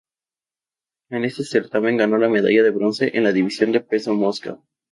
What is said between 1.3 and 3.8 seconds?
certamen ganó la medalla de bronce en la división